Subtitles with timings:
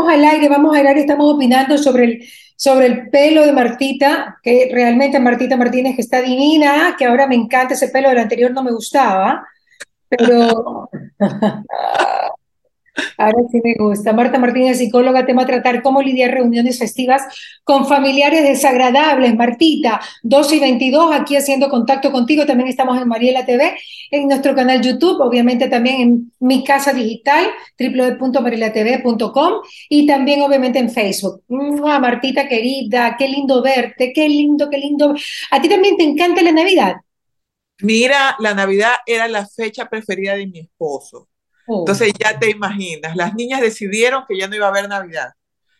[0.00, 2.24] vamos al aire, vamos al aire, estamos opinando sobre el,
[2.56, 7.34] sobre el pelo de Martita, que realmente Martita Martínez que está divina, que ahora me
[7.34, 9.46] encanta ese pelo, del anterior no me gustaba,
[10.08, 10.88] pero
[13.16, 14.12] Ahora sí me gusta.
[14.12, 17.22] Marta Martínez, psicóloga, tema tratar cómo lidiar reuniones festivas
[17.64, 19.34] con familiares desagradables.
[19.34, 22.46] Martita, 12 y 22, aquí haciendo contacto contigo.
[22.46, 23.76] También estamos en Mariela TV,
[24.10, 27.46] en nuestro canal YouTube, obviamente también en mi casa digital,
[27.78, 29.52] www.marielatv.com
[29.88, 31.42] y también obviamente en Facebook.
[31.48, 35.14] Martita querida, qué lindo verte, qué lindo, qué lindo.
[35.50, 36.96] ¿A ti también te encanta la Navidad?
[37.82, 41.29] Mira, la Navidad era la fecha preferida de mi esposo.
[41.72, 41.80] Oh.
[41.82, 45.34] Entonces ya te imaginas, las niñas decidieron que ya no iba a haber Navidad,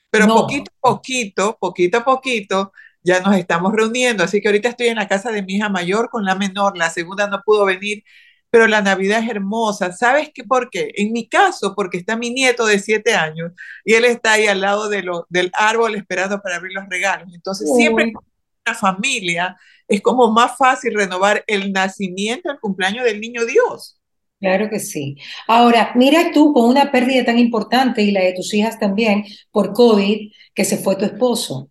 [0.08, 2.72] pero poquito a poquito, poquito a poquito,
[3.02, 4.22] ya nos estamos reuniendo.
[4.22, 6.90] Así que ahorita estoy en la casa de mi hija mayor con la menor, la
[6.90, 8.04] segunda no pudo venir,
[8.50, 9.92] pero la Navidad es hermosa.
[9.92, 10.44] ¿Sabes qué?
[10.44, 10.92] ¿Por qué?
[10.94, 13.52] En mi caso, porque está mi nieto de siete años
[13.84, 17.28] y él está ahí al lado de lo, del árbol esperando para abrir los regalos.
[17.34, 18.22] Entonces, siempre siempre
[18.66, 19.56] una familia
[19.88, 23.99] es como más fácil renovar el nacimiento, el cumpleaños del niño Dios.
[24.40, 25.16] Claro que sí.
[25.46, 29.74] Ahora, mira tú con una pérdida tan importante y la de tus hijas también por
[29.74, 31.70] COVID, que se fue tu esposo.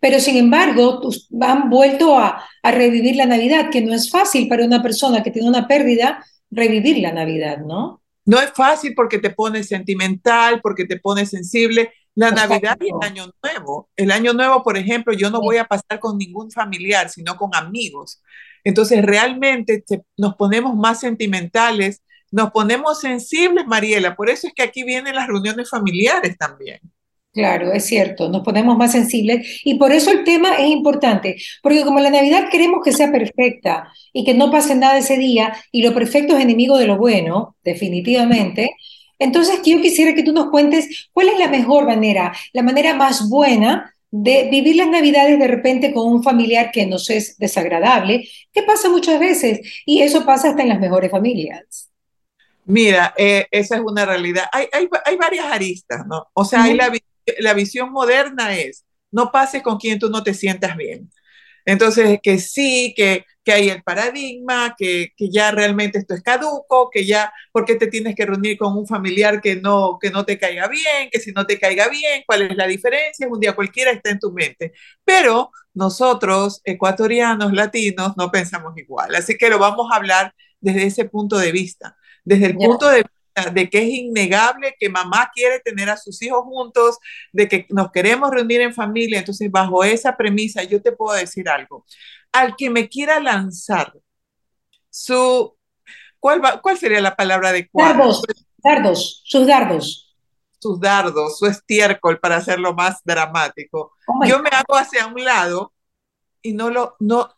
[0.00, 1.00] Pero sin embargo,
[1.40, 5.30] han vuelto a, a revivir la Navidad, que no es fácil para una persona que
[5.30, 8.02] tiene una pérdida revivir la Navidad, ¿no?
[8.24, 11.92] No es fácil porque te pones sentimental, porque te pones sensible.
[12.14, 13.90] La Navidad y el Año Nuevo.
[13.96, 17.54] El Año Nuevo, por ejemplo, yo no voy a pasar con ningún familiar, sino con
[17.54, 18.22] amigos.
[18.64, 19.84] Entonces, realmente
[20.16, 24.16] nos ponemos más sentimentales, nos ponemos sensibles, Mariela.
[24.16, 26.80] Por eso es que aquí vienen las reuniones familiares también.
[27.32, 31.82] Claro, es cierto, nos ponemos más sensibles y por eso el tema es importante, porque
[31.82, 35.82] como la Navidad queremos que sea perfecta y que no pase nada ese día y
[35.82, 38.68] lo perfecto es enemigo de lo bueno, definitivamente,
[39.18, 43.30] entonces yo quisiera que tú nos cuentes cuál es la mejor manera, la manera más
[43.30, 48.62] buena de vivir las navidades de repente con un familiar que nos es desagradable, que
[48.62, 51.90] pasa muchas veces y eso pasa hasta en las mejores familias.
[52.66, 54.44] Mira, eh, esa es una realidad.
[54.52, 56.26] Hay, hay, hay, varias aristas, ¿no?
[56.34, 56.92] O sea, hay la,
[57.38, 61.10] la visión moderna es, no pase con quien tú no te sientas bien.
[61.64, 66.90] Entonces, que sí, que, que hay el paradigma, que, que, ya realmente esto es caduco,
[66.90, 70.24] que ya, ¿por qué te tienes que reunir con un familiar que no, que no
[70.24, 71.10] te caiga bien?
[71.10, 73.28] Que si no te caiga bien, ¿cuál es la diferencia?
[73.28, 74.72] Un día cualquiera está en tu mente.
[75.04, 79.14] Pero nosotros, ecuatorianos, latinos, no pensamos igual.
[79.14, 83.04] Así que lo vamos a hablar desde ese punto de vista, desde el punto de
[83.52, 86.98] de que es innegable que mamá quiere tener a sus hijos juntos,
[87.32, 89.18] de que nos queremos reunir en familia.
[89.18, 91.84] Entonces, bajo esa premisa, yo te puedo decir algo.
[92.32, 93.92] Al que me quiera lanzar
[94.90, 95.56] su...
[96.18, 97.94] ¿Cuál, cuál sería la palabra adecuada?
[97.94, 98.22] Dardos,
[98.58, 100.16] dardos, sus dardos.
[100.60, 103.94] Sus dardos, su estiércol, para hacerlo más dramático.
[104.06, 105.72] Oh yo me hago hacia un lado
[106.40, 107.28] y no lo, no,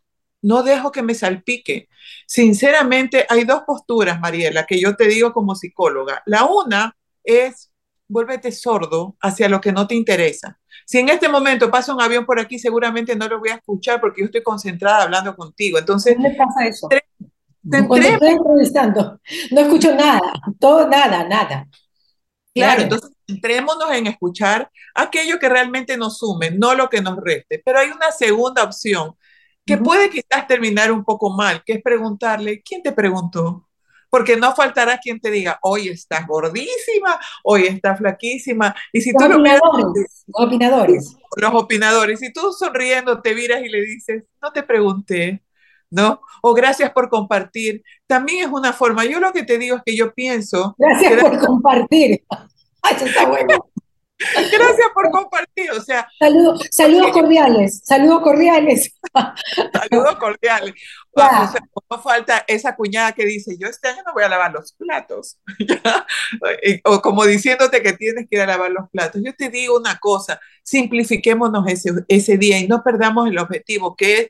[0.44, 1.88] no dejo que me salpique.
[2.26, 6.22] Sinceramente, hay dos posturas, Mariela, que yo te digo como psicóloga.
[6.26, 6.94] La una
[7.24, 7.72] es,
[8.06, 10.60] vuélvete sordo hacia lo que no te interesa.
[10.84, 14.02] Si en este momento pasa un avión por aquí, seguramente no lo voy a escuchar
[14.02, 15.78] porque yo estoy concentrada hablando contigo.
[15.78, 16.88] Entonces, ¿qué pasa eso?
[17.88, 20.30] Cuando estoy entrevistando, no escucho nada,
[20.60, 21.66] todo, nada, nada.
[22.54, 27.62] Claro, entonces centrémonos en escuchar aquello que realmente nos sume, no lo que nos reste.
[27.64, 29.16] Pero hay una segunda opción
[29.66, 33.68] que puede quizás terminar un poco mal, que es preguntarle, ¿quién te preguntó?
[34.10, 38.74] Porque no faltará quien te diga, hoy estás gordísima, hoy estás flaquísima.
[38.92, 41.16] Y si los tú opinadores, los opinadores.
[41.36, 42.22] Los opinadores.
[42.22, 45.42] Y tú sonriendo te miras y le dices, no te pregunté,
[45.90, 46.20] ¿no?
[46.42, 47.82] O gracias por compartir.
[48.06, 49.04] También es una forma.
[49.04, 50.76] Yo lo que te digo es que yo pienso.
[50.78, 52.22] Gracias por compartir.
[52.82, 53.66] Ay, está bueno.
[54.18, 56.06] Gracias por compartir, o sea.
[56.18, 58.94] Saludos, saludos cordiales, saludos cordiales.
[59.72, 60.74] saludos cordiales.
[61.12, 61.52] O sea,
[61.90, 65.38] no falta esa cuñada que dice, yo este año no voy a lavar los platos.
[66.84, 69.20] o como diciéndote que tienes que ir a lavar los platos.
[69.24, 74.18] Yo te digo una cosa, simplifiquémonos ese, ese día y no perdamos el objetivo, que
[74.18, 74.28] es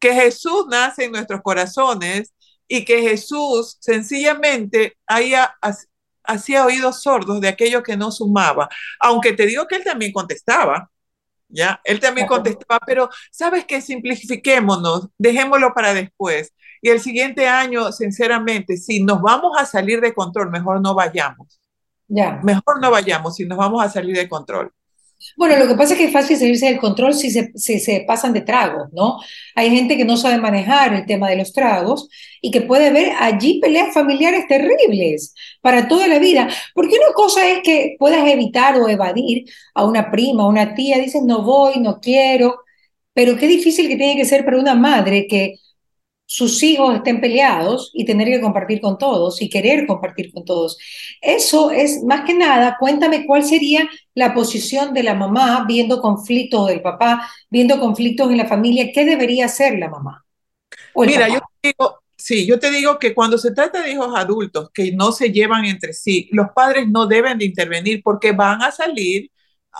[0.00, 2.32] que Jesús nace en nuestros corazones
[2.68, 5.56] y que Jesús sencillamente haya
[6.28, 8.68] hacía oídos sordos de aquello que no sumaba,
[9.00, 10.90] aunque te digo que él también contestaba,
[11.48, 11.80] ¿ya?
[11.84, 16.52] Él también contestaba, pero sabes que simplifiquémonos, dejémoslo para después.
[16.80, 21.60] Y el siguiente año, sinceramente, si nos vamos a salir de control, mejor no vayamos.
[22.06, 22.40] Ya.
[22.42, 24.72] Mejor no vayamos si nos vamos a salir de control.
[25.36, 28.32] Bueno, lo que pasa es que es fácil salirse del control si se, se pasan
[28.32, 29.18] de tragos, ¿no?
[29.54, 32.08] Hay gente que no sabe manejar el tema de los tragos
[32.40, 36.48] y que puede ver allí peleas familiares terribles para toda la vida.
[36.74, 39.44] Porque una cosa es que puedas evitar o evadir
[39.74, 42.60] a una prima, a una tía, dices no voy, no quiero,
[43.12, 45.54] pero qué difícil que tiene que ser para una madre que
[46.30, 50.76] sus hijos estén peleados y tener que compartir con todos y querer compartir con todos.
[51.22, 56.68] Eso es más que nada, cuéntame cuál sería la posición de la mamá viendo conflictos
[56.68, 60.26] del papá, viendo conflictos en la familia, ¿qué debería hacer la mamá?
[60.96, 64.68] Mira, yo te digo, sí, yo te digo que cuando se trata de hijos adultos
[64.74, 68.70] que no se llevan entre sí, los padres no deben de intervenir porque van a
[68.70, 69.30] salir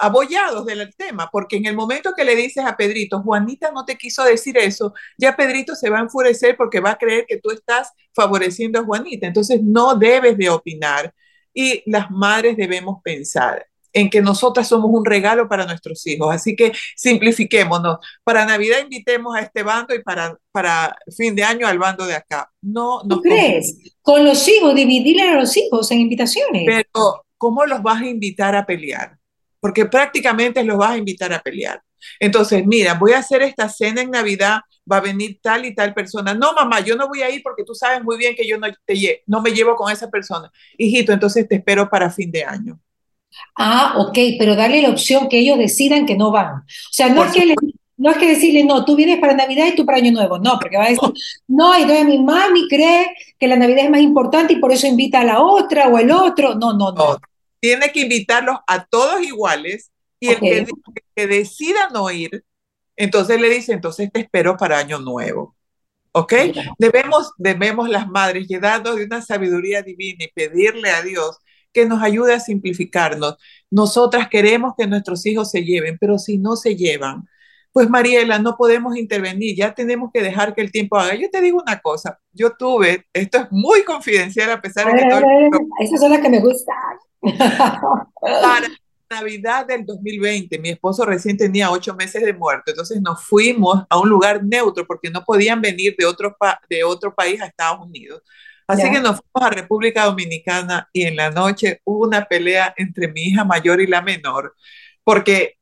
[0.00, 3.96] abollados del tema, porque en el momento que le dices a Pedrito, Juanita no te
[3.96, 7.50] quiso decir eso, ya Pedrito se va a enfurecer porque va a creer que tú
[7.50, 9.26] estás favoreciendo a Juanita.
[9.26, 11.14] Entonces no debes de opinar
[11.54, 16.34] y las madres debemos pensar en que nosotras somos un regalo para nuestros hijos.
[16.34, 17.98] Así que simplifiquémonos.
[18.22, 22.14] Para Navidad invitemos a este bando y para, para fin de año al bando de
[22.14, 22.50] acá.
[22.62, 23.76] No, no crees?
[24.02, 26.64] Con los hijos, dividirle a los hijos en invitaciones.
[26.66, 29.17] Pero, ¿cómo los vas a invitar a pelear?
[29.60, 31.82] Porque prácticamente los vas a invitar a pelear.
[32.20, 34.60] Entonces, mira, voy a hacer esta cena en Navidad,
[34.90, 36.34] va a venir tal y tal persona.
[36.34, 38.68] No, mamá, yo no voy a ir porque tú sabes muy bien que yo no,
[38.84, 40.50] te, no me llevo con esa persona.
[40.76, 42.80] Hijito, entonces te espero para fin de año.
[43.56, 46.56] Ah, ok, pero darle la opción que ellos decidan que no van.
[46.56, 47.54] O sea, no es que,
[47.96, 50.38] no es que decirle, no, tú vienes para Navidad y tú para Año Nuevo.
[50.38, 51.12] No, porque va a decir,
[51.46, 54.86] no, y entonces mi mami cree que la Navidad es más importante y por eso
[54.86, 56.54] invita a la otra o el otro.
[56.54, 57.18] No, no, no
[57.60, 59.90] tiene que invitarlos a todos iguales
[60.20, 60.66] y el que,
[61.14, 62.44] que, decida no ir,
[62.96, 65.56] entonces le dice, entonces te espero para año nuevo.
[66.12, 66.32] ¿Ok?
[66.78, 71.38] Debemos, debemos las madres llenarnos de una sabiduría divina y pedirle a Dios
[71.72, 73.36] que nos ayude a simplificarnos.
[73.70, 77.28] Nosotras queremos que nuestros hijos se lleven, pero si no se llevan,
[77.72, 81.14] pues Mariela, no podemos intervenir, ya tenemos que dejar que el tiempo haga.
[81.14, 85.08] Yo te digo una cosa, yo tuve, esto es muy confidencial a pesar de que
[85.08, 85.22] todo...
[85.80, 86.74] Esas son las que me gustan.
[87.20, 88.68] Para
[89.10, 93.98] Navidad del 2020, mi esposo recién tenía ocho meses de muerto, entonces nos fuimos a
[93.98, 96.36] un lugar neutro porque no podían venir de otro,
[96.68, 98.22] de otro país a Estados Unidos.
[98.66, 103.08] Así que nos fuimos a República Dominicana y en la noche hubo una pelea entre
[103.08, 104.54] mi hija mayor y la menor,
[105.02, 105.58] porque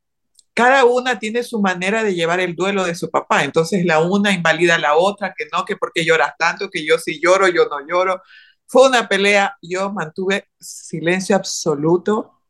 [0.57, 3.43] cada una tiene su manera de llevar el duelo de su papá.
[3.43, 6.97] Entonces la una invalida a la otra, que no, que porque lloras tanto, que yo
[6.97, 8.23] sí lloro, yo no lloro.
[8.67, 12.41] Fue una pelea, yo mantuve silencio absoluto.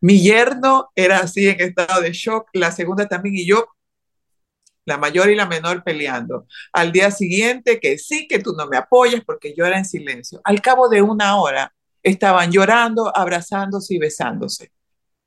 [0.00, 3.66] Mi yerno era así en estado de shock, la segunda también, y yo,
[4.84, 6.46] la mayor y la menor peleando.
[6.72, 10.40] Al día siguiente, que sí, que tú no me apoyas porque yo era en silencio.
[10.44, 11.72] Al cabo de una hora,
[12.02, 14.72] estaban llorando, abrazándose y besándose.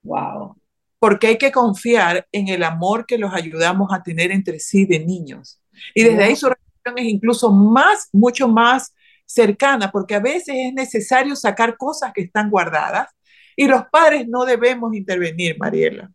[0.04, 0.58] Wow.
[1.00, 5.00] Porque hay que confiar en el amor que los ayudamos a tener entre sí de
[5.00, 5.62] niños.
[5.94, 8.94] Y desde ahí su relación es incluso más, mucho más
[9.26, 13.08] cercana, porque a veces es necesario sacar cosas que están guardadas
[13.56, 16.12] y los padres no debemos intervenir, Mariela.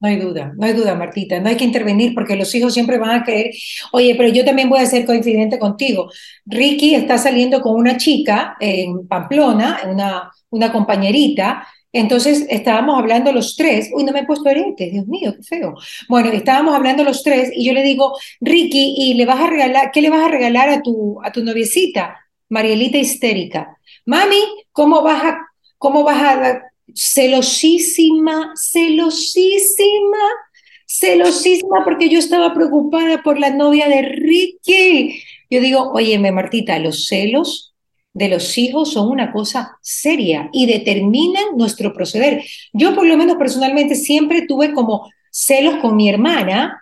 [0.00, 2.98] No hay duda, no hay duda, Martita, no hay que intervenir porque los hijos siempre
[2.98, 3.54] van a creer,
[3.92, 6.10] oye, pero yo también voy a ser coincidente contigo.
[6.44, 13.56] Ricky está saliendo con una chica en Pamplona, una, una compañerita, entonces estábamos hablando los
[13.56, 15.74] tres, uy, no me he puesto aretes, Dios mío, qué feo.
[16.08, 19.90] Bueno, estábamos hablando los tres y yo le digo, Ricky, ¿y le vas a regalar,
[19.92, 22.23] qué le vas a regalar a tu, a tu noviecita?
[22.48, 23.76] Marielita histérica.
[24.06, 24.40] Mami,
[24.72, 25.38] ¿cómo vas a,
[25.78, 26.62] cómo vas a,
[26.94, 30.18] celosísima, celosísima,
[30.86, 35.22] celosísima, porque yo estaba preocupada por la novia de Ricky.
[35.50, 37.74] Yo digo, óyeme, Martita, los celos
[38.12, 42.44] de los hijos son una cosa seria y determinan nuestro proceder.
[42.72, 46.80] Yo por lo menos personalmente siempre tuve como celos con mi hermana,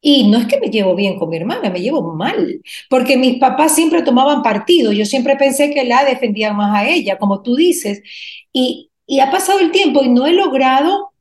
[0.00, 3.38] y no es que me llevo bien con mi hermana, me llevo mal, porque mis
[3.38, 7.56] papás siempre tomaban partido, yo siempre pensé que la defendía más a ella, como tú
[7.56, 8.02] dices,
[8.52, 11.12] y, y ha pasado el tiempo y no he logrado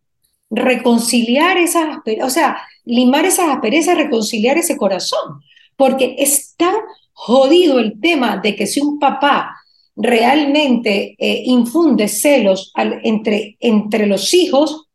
[0.50, 5.42] reconciliar esas o sea, limar esas asperezas, reconciliar ese corazón,
[5.76, 6.76] porque es tan
[7.14, 9.56] jodido el tema de que si un papá
[9.96, 12.72] realmente eh, infunde celos
[13.04, 14.86] entre, entre los hijos,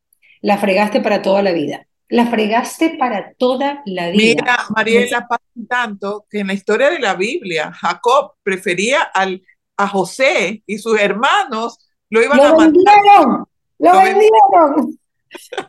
[0.41, 4.43] la fregaste para toda la vida la fregaste para toda la vida.
[4.43, 9.43] Mira, Mariela, pasa tanto que en la historia de la Biblia, Jacob prefería al,
[9.79, 11.79] a José y sus hermanos
[12.11, 13.47] lo iban a vendieron,
[13.79, 14.99] Lo, vendieron.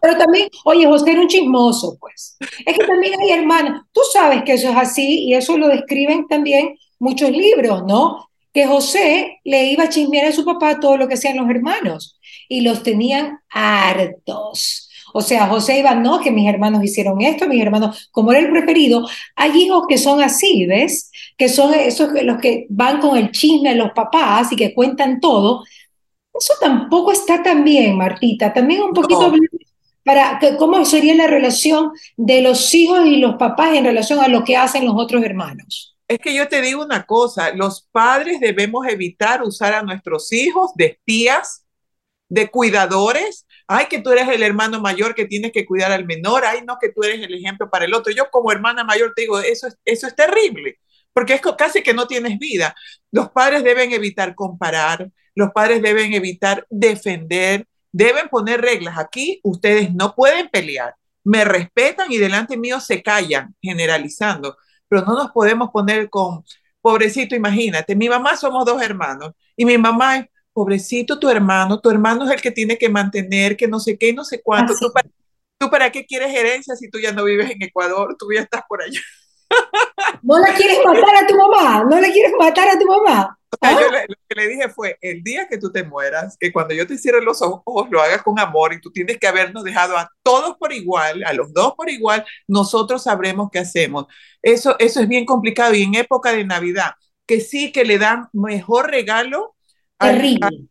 [0.01, 2.35] Pero también, oye, José era un chismoso, pues.
[2.65, 3.83] Es que también hay hermanos.
[3.93, 8.29] Tú sabes que eso es así y eso lo describen también muchos libros, ¿no?
[8.51, 12.19] Que José le iba a chismear a su papá todo lo que hacían los hermanos
[12.49, 17.61] y los tenían hartos O sea, José iba, no, que mis hermanos hicieron esto, mis
[17.61, 21.11] hermanos, como era el preferido, hay hijos que son así, ¿ves?
[21.37, 25.19] Que son esos los que van con el chisme a los papás y que cuentan
[25.19, 25.63] todo.
[26.33, 28.51] Eso tampoco está tan bien, Martita.
[28.51, 29.31] También un poquito
[30.03, 34.27] para que, cómo sería la relación de los hijos y los papás en relación a
[34.27, 35.95] lo que hacen los otros hermanos.
[36.07, 40.71] Es que yo te digo una cosa, los padres debemos evitar usar a nuestros hijos
[40.75, 41.65] de espías,
[42.29, 43.45] de cuidadores.
[43.67, 46.45] Ay, que tú eres el hermano mayor que tienes que cuidar al menor.
[46.45, 48.13] Ay, no, que tú eres el ejemplo para el otro.
[48.13, 50.79] Yo como hermana mayor te digo, eso es, eso es terrible,
[51.13, 52.75] porque es casi que no tienes vida.
[53.11, 58.97] Los padres deben evitar comparar, los padres deben evitar defender, deben poner reglas.
[58.97, 65.13] Aquí ustedes no pueden pelear, me respetan y delante mío se callan, generalizando, pero no
[65.15, 66.43] nos podemos poner con,
[66.81, 71.89] pobrecito, imagínate, mi mamá somos dos hermanos y mi mamá es, pobrecito tu hermano, tu
[71.89, 74.73] hermano es el que tiene que mantener, que no sé qué, no sé cuánto.
[74.79, 75.09] ¿Tú para,
[75.57, 78.15] ¿Tú para qué quieres herencia si tú ya no vives en Ecuador?
[78.17, 78.99] Tú ya estás por allá.
[80.21, 83.37] No la quieres matar a tu mamá, no la quieres matar a tu mamá.
[83.61, 83.77] ¿Ah?
[83.79, 86.73] Yo le, lo que le dije fue, el día que tú te mueras, que cuando
[86.73, 89.97] yo te cierre los ojos, lo hagas con amor y tú tienes que habernos dejado
[89.97, 94.07] a todos por igual, a los dos por igual, nosotros sabremos qué hacemos.
[94.41, 96.93] Eso, eso es bien complicado y en época de Navidad,
[97.25, 99.52] que sí que le dan mejor regalo.
[100.03, 100.67] Terrible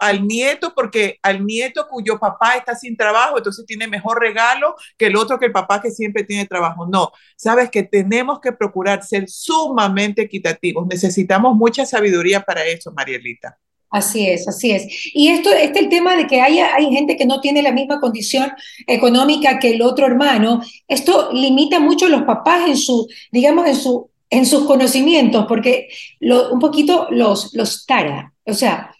[0.00, 5.06] al nieto, porque al nieto cuyo papá está sin trabajo, entonces tiene mejor regalo que
[5.06, 6.86] el otro que el papá que siempre tiene trabajo.
[6.86, 10.86] No, sabes que tenemos que procurar ser sumamente equitativos.
[10.86, 13.58] Necesitamos mucha sabiduría para eso, Marielita.
[13.90, 14.86] Así es, así es.
[15.14, 18.00] Y esto, este el tema de que hay, hay gente que no tiene la misma
[18.00, 18.50] condición
[18.88, 23.76] económica que el otro hermano, esto limita mucho a los papás en su, digamos, en
[23.76, 28.33] su en sus conocimientos, porque lo, un poquito los, los tara.
[28.46, 28.94] O sea,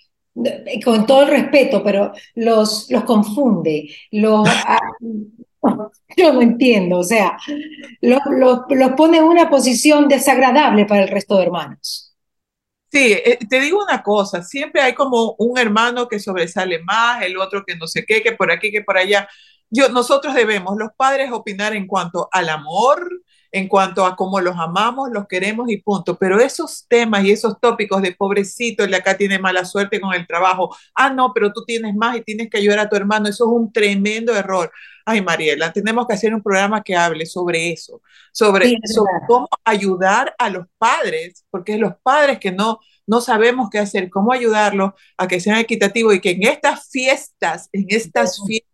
[0.84, 4.80] con todo el respeto, pero los, los confunde, los, ah,
[6.16, 7.36] yo no entiendo, o sea,
[8.00, 8.20] los,
[8.68, 12.16] los, pone en una posición desagradable para el resto de hermanos.
[12.90, 17.36] Sí, eh, te digo una cosa, siempre hay como un hermano que sobresale más, el
[17.38, 19.28] otro que no sé qué, que por aquí, que por allá.
[19.68, 23.08] Yo, nosotros debemos, los padres, opinar en cuanto al amor,
[23.54, 26.16] en cuanto a cómo los amamos, los queremos y punto.
[26.16, 30.12] Pero esos temas y esos tópicos de pobrecito, el de acá tiene mala suerte con
[30.12, 33.28] el trabajo, ah, no, pero tú tienes más y tienes que ayudar a tu hermano,
[33.28, 34.72] eso es un tremendo error.
[35.06, 38.74] Ay, Mariela, tenemos que hacer un programa que hable sobre eso, sobre,
[39.28, 44.10] cómo ayudar a los padres, porque es los padres que no, no sabemos qué hacer,
[44.10, 48.73] cómo ayudarlos a que sean equitativos y que en estas fiestas, en estas fiestas,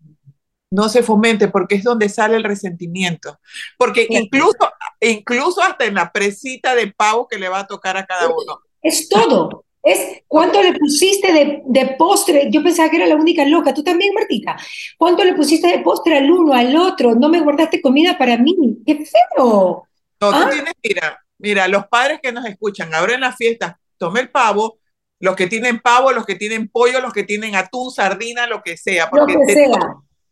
[0.70, 3.38] no se fomente porque es donde sale el resentimiento.
[3.76, 8.06] Porque incluso, incluso hasta en la presita de pavo que le va a tocar a
[8.06, 8.60] cada uno.
[8.80, 9.64] Es todo.
[9.82, 12.48] Es cuánto le pusiste de, de, postre.
[12.50, 13.74] Yo pensaba que era la única loca.
[13.74, 14.56] Tú también, Martita.
[14.96, 17.14] ¿Cuánto le pusiste de postre al uno, al otro?
[17.14, 18.54] No me guardaste comida para mí.
[18.86, 19.84] ¡Qué feo!
[20.20, 20.50] No, tú ¿Ah?
[20.52, 24.78] tienes, mira, mira, los padres que nos escuchan ahora en la fiesta, tome el pavo,
[25.18, 28.76] los que tienen pavo, los que tienen pollo, los que tienen atún, sardina, lo que
[28.76, 29.08] sea.
[29.08, 29.68] Porque lo que sea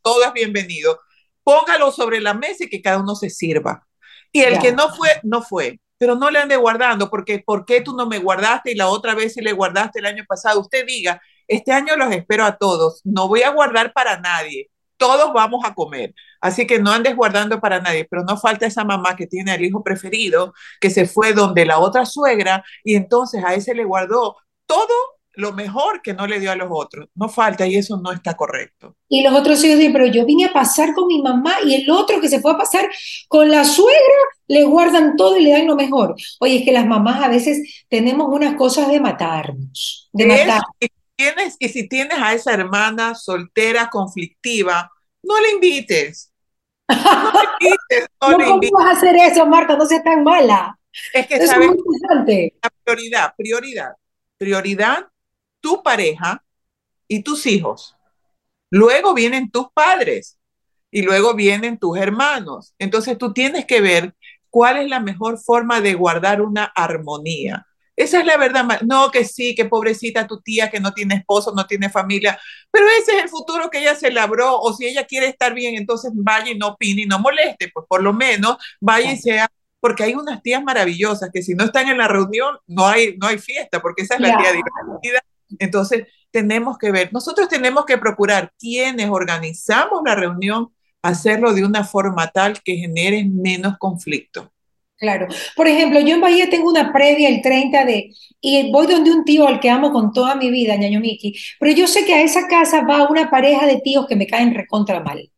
[0.09, 0.99] todo es bienvenido.
[1.45, 3.87] Póngalo sobre la mesa y que cada uno se sirva.
[4.33, 5.81] Y el que no fue, no fue.
[5.99, 9.15] Pero no le ande guardando, porque ¿por qué tú no me guardaste y la otra
[9.15, 10.61] vez si le guardaste el año pasado?
[10.61, 15.31] Usted diga, este año los espero a todos, no voy a guardar para nadie, todos
[15.35, 16.15] vamos a comer.
[16.41, 19.63] Así que no andes guardando para nadie, pero no falta esa mamá que tiene al
[19.63, 24.37] hijo preferido, que se fue donde la otra suegra y entonces a ese le guardó
[24.67, 27.09] todo lo mejor que no le dio a los otros.
[27.15, 28.97] No falta y eso no está correcto.
[29.09, 31.91] Y los otros hijos dicen, pero yo vine a pasar con mi mamá y el
[31.91, 32.91] otro que se fue a pasar
[33.29, 34.19] con la suegra,
[34.49, 36.17] le guardan todo y le dan lo mejor.
[36.41, 40.61] Oye, es que las mamás a veces tenemos unas cosas de matarnos, de matar.
[40.81, 44.91] Y, tienes, y si tienes a esa hermana soltera, conflictiva,
[45.23, 46.33] no le invites.
[46.89, 48.09] No le invites.
[48.21, 49.77] No, ¿Cómo vas a hacer eso, Marta?
[49.77, 50.77] No seas tan mala.
[51.13, 51.71] Es que, ¿sabes?
[51.71, 53.93] La prioridad, prioridad,
[54.37, 55.07] prioridad
[55.61, 56.45] tu pareja
[57.07, 57.97] y tus hijos.
[58.71, 60.39] Luego vienen tus padres
[60.91, 62.75] y luego vienen tus hermanos.
[62.79, 64.15] Entonces tú tienes que ver
[64.51, 67.67] cuál es la mejor forma de guardar una armonía.
[67.97, 68.81] Esa es la verdad.
[68.83, 72.39] No, que sí, que pobrecita tu tía que no tiene esposo, no tiene familia,
[72.71, 74.61] pero ese es el futuro que ella se labró.
[74.61, 77.87] O si ella quiere estar bien, entonces vaya y no opine y no moleste, pues
[77.89, 79.49] por lo menos vaya y sea
[79.81, 83.29] porque hay unas tías maravillosas que si no están en la reunión no hay, no
[83.29, 85.23] hay fiesta, porque esa es la tía divertida
[85.59, 90.69] entonces, tenemos que ver, nosotros tenemos que procurar quienes organizamos la reunión,
[91.03, 94.53] hacerlo de una forma tal que genere menos conflicto.
[94.99, 95.29] Claro.
[95.55, 99.25] Por ejemplo, yo en Bahía tengo una previa el 30 de, y voy donde un
[99.25, 102.23] tío al que amo con toda mi vida, ñaño Miki, pero yo sé que a
[102.23, 105.31] esa casa va una pareja de tíos que me caen recontra mal.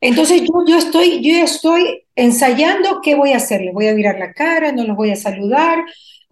[0.00, 3.60] Entonces yo, yo, estoy, yo estoy ensayando qué voy a hacer.
[3.60, 5.84] Les voy a mirar la cara, no los voy a saludar,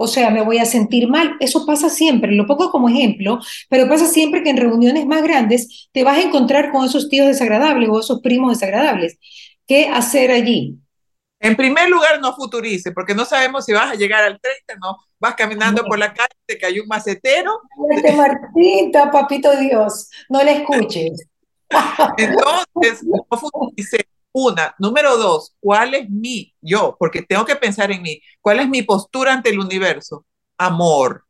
[0.02, 1.36] o sea, me voy a sentir mal.
[1.40, 3.38] Eso pasa siempre, lo pongo como ejemplo,
[3.68, 7.26] pero pasa siempre que en reuniones más grandes te vas a encontrar con esos tíos
[7.26, 9.18] desagradables o esos primos desagradables.
[9.66, 10.78] ¿Qué hacer allí?
[11.38, 14.96] En primer lugar, no futurice, porque no sabemos si vas a llegar al 30, ¿no?
[15.18, 17.60] Vas caminando por la calle, te cayó un macetero.
[18.16, 21.28] Martita, papito Dios, no le escuches.
[22.16, 23.98] Entonces, no futurice.
[24.32, 24.74] Una.
[24.78, 28.82] Número dos, ¿cuál es mi, yo, porque tengo que pensar en mí, cuál es mi
[28.82, 30.24] postura ante el universo?
[30.58, 31.24] Amor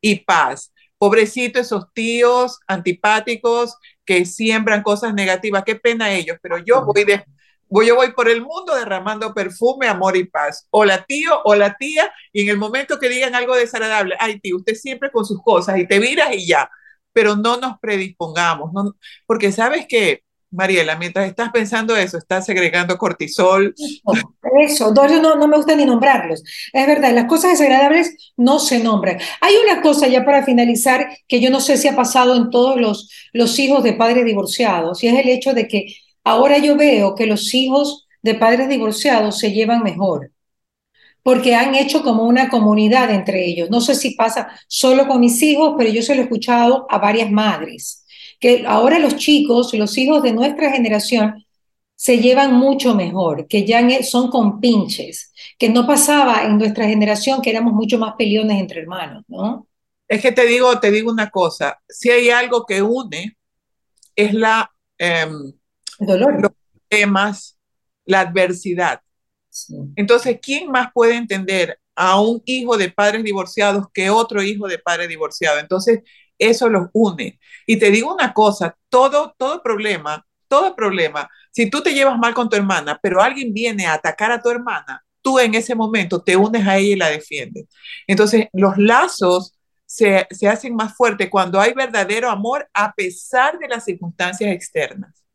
[0.00, 0.72] y paz.
[0.98, 7.24] Pobrecito esos tíos antipáticos que siembran cosas negativas, qué pena ellos, pero yo voy de,
[7.70, 10.66] yo voy por el mundo derramando perfume, amor y paz.
[10.70, 14.74] Hola tío, hola tía, y en el momento que digan algo desagradable, ay tío, usted
[14.74, 16.70] siempre con sus cosas y te viras y ya,
[17.12, 18.94] pero no nos predispongamos, no,
[19.26, 20.22] porque sabes que,
[20.56, 23.74] Mariela, mientras estás pensando eso, estás segregando cortisol.
[24.60, 26.42] Eso, no, no me gusta ni nombrarlos.
[26.72, 29.18] Es verdad, las cosas desagradables no se nombran.
[29.40, 32.80] Hay una cosa ya para finalizar que yo no sé si ha pasado en todos
[32.80, 35.86] los, los hijos de padres divorciados, y es el hecho de que
[36.26, 40.32] Ahora yo veo que los hijos de padres divorciados se llevan mejor,
[41.22, 43.70] porque han hecho como una comunidad entre ellos.
[43.70, 46.98] No sé si pasa solo con mis hijos, pero yo se lo he escuchado a
[46.98, 48.04] varias madres,
[48.40, 51.46] que ahora los chicos, los hijos de nuestra generación,
[51.96, 57.50] se llevan mucho mejor, que ya son compinches, que no pasaba en nuestra generación que
[57.50, 59.66] éramos mucho más peleones entre hermanos, ¿no?
[60.06, 63.36] Es que te digo, te digo una cosa, si hay algo que une,
[64.14, 65.52] es la, em,
[65.98, 66.40] dolor.
[66.40, 66.52] los
[66.88, 67.58] temas,
[68.04, 69.00] la adversidad.
[69.96, 74.78] Entonces, ¿quién más puede entender a un hijo de padres divorciados que otro hijo de
[74.78, 75.60] padres divorciados?
[75.60, 76.00] Entonces,
[76.38, 77.38] eso los une.
[77.66, 82.34] Y te digo una cosa, todo, todo problema, todo problema, si tú te llevas mal
[82.34, 86.22] con tu hermana, pero alguien viene a atacar a tu hermana, tú en ese momento
[86.22, 87.66] te unes a ella y la defiendes.
[88.06, 93.68] Entonces, los lazos se, se hacen más fuertes cuando hay verdadero amor a pesar de
[93.68, 95.25] las circunstancias externas.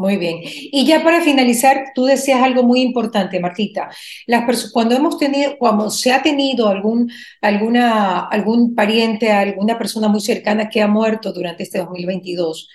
[0.00, 0.38] Muy bien.
[0.42, 3.90] Y ya para finalizar, tú decías algo muy importante, Martita.
[4.26, 10.22] Las cuando hemos tenido, cuando se ha tenido algún, alguna, algún pariente, alguna persona muy
[10.22, 12.66] cercana que ha muerto durante este 2022,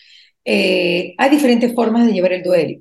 [0.45, 2.79] eh, hay diferentes formas de llevar el duelo.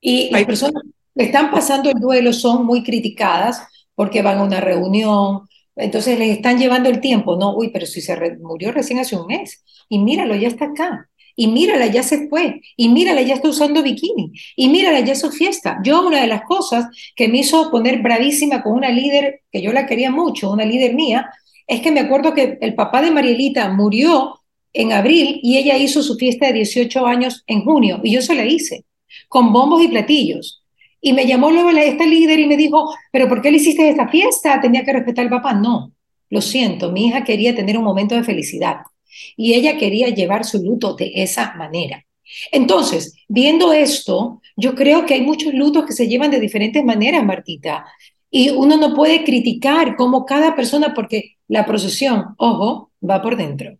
[0.00, 0.84] Y las personas
[1.16, 3.66] que están pasando el duelo son muy criticadas
[3.96, 7.36] porque van a una reunión, entonces les están llevando el tiempo.
[7.36, 11.08] No, uy, pero si se murió recién hace un mes y míralo, ya está acá
[11.36, 15.20] y mírala, ya se fue, y mírala, ya está usando bikini, y mírala, ya es
[15.20, 15.78] su fiesta.
[15.84, 19.72] Yo una de las cosas que me hizo poner bravísima con una líder que yo
[19.72, 21.30] la quería mucho, una líder mía,
[21.66, 24.40] es que me acuerdo que el papá de Marielita murió
[24.72, 28.34] en abril y ella hizo su fiesta de 18 años en junio, y yo se
[28.34, 28.84] la hice,
[29.28, 30.62] con bombos y platillos.
[31.00, 34.08] Y me llamó luego esta líder y me dijo, pero ¿por qué le hiciste esta
[34.08, 34.60] fiesta?
[34.60, 35.52] Tenía que respetar al papá.
[35.52, 35.92] No,
[36.30, 38.76] lo siento, mi hija quería tener un momento de felicidad
[39.36, 42.04] y ella quería llevar su luto de esa manera.
[42.50, 47.24] Entonces, viendo esto, yo creo que hay muchos lutos que se llevan de diferentes maneras,
[47.24, 47.86] Martita,
[48.30, 53.76] y uno no puede criticar cómo cada persona, porque la procesión, ojo, va por dentro.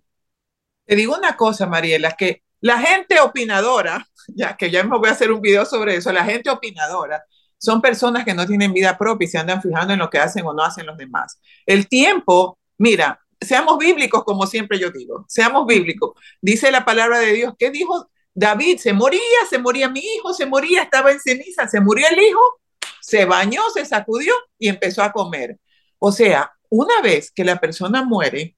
[0.85, 5.13] Te digo una cosa, Mariela, que la gente opinadora, ya que ya me voy a
[5.13, 7.23] hacer un video sobre eso, la gente opinadora
[7.63, 10.45] son personas que no tienen vida propia y se andan fijando en lo que hacen
[10.45, 11.41] o no hacen los demás.
[11.65, 16.13] El tiempo, mira, seamos bíblicos, como siempre yo digo, seamos bíblicos.
[16.41, 18.79] Dice la palabra de Dios, ¿qué dijo David?
[18.79, 22.41] Se moría, se moría mi hijo, se moría, estaba en ceniza, se murió el hijo,
[23.01, 25.59] se bañó, se sacudió y empezó a comer.
[25.99, 28.57] O sea, una vez que la persona muere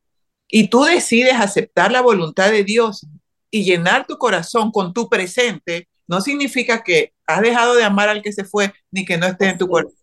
[0.48, 3.06] y tú decides aceptar la voluntad de Dios
[3.50, 8.22] y llenar tu corazón con tu presente, no significa que has dejado de amar al
[8.22, 9.98] que se fue ni que no esté en tu corazón.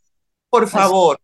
[0.49, 1.20] Por favor,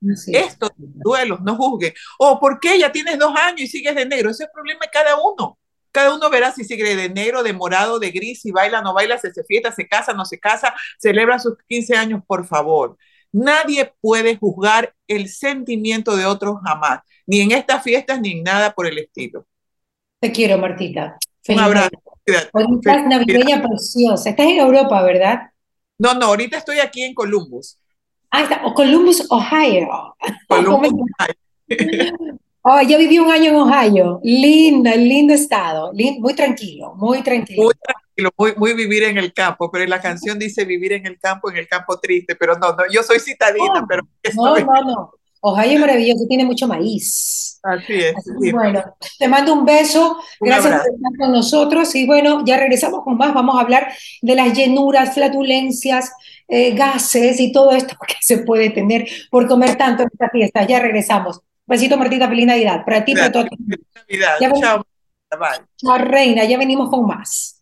[0.00, 1.92] estos duelos, no juzguen.
[2.18, 4.30] O ¿por qué ya tienes dos años y sigues de negro?
[4.30, 5.58] Ese es el problema de cada uno.
[5.92, 9.18] Cada uno verá si sigue de negro, de morado, de gris, si baila, no baila,
[9.18, 12.96] se, se fiesta, se casa, no se casa, celebra sus 15 años, por favor.
[13.32, 18.72] Nadie puede juzgar el sentimiento de otros jamás, ni en estas fiestas ni en nada
[18.72, 19.46] por el estilo.
[20.20, 21.18] Te quiero, Martita.
[21.48, 21.90] Un abrazo.
[22.24, 24.30] Estás navideña preciosa.
[24.30, 25.50] Estás en Europa, ¿verdad?
[25.98, 27.79] No, no, ahorita estoy aquí en Columbus.
[28.30, 30.16] Ah, está, Columbus, Ohio.
[30.48, 30.92] Columbus,
[31.68, 32.38] Ohio.
[32.62, 34.20] Oh, yo viví un año en Ohio.
[34.22, 35.92] Lindo, lindo estado.
[36.18, 37.62] muy tranquilo, muy tranquilo.
[37.62, 39.70] Muy tranquilo, muy, muy, vivir en el campo.
[39.70, 42.36] Pero la canción dice vivir en el campo, en el campo triste.
[42.36, 44.02] Pero no, no yo soy citadina, pero.
[44.34, 45.10] No, no, no.
[45.40, 47.58] Ohio es maravilloso, tiene mucho maíz.
[47.62, 48.14] Así es.
[48.16, 48.82] Así, bueno,
[49.18, 50.84] te mando un beso, Un gracias abrazo.
[50.84, 54.56] por estar con nosotros y bueno, ya regresamos con más, vamos a hablar de las
[54.56, 56.12] llenuras, flatulencias,
[56.50, 60.66] eh, gases y todo esto que se puede tener por comer tanto en estas fiestas.
[60.66, 61.40] Ya regresamos.
[61.66, 63.48] Besito Martita, feliz Navidad, para ti, para todos.
[63.48, 64.36] Feliz Navidad.
[64.40, 64.86] Ya Chao.
[65.38, 65.64] Bye.
[65.76, 67.59] Chao, reina, ya venimos con más.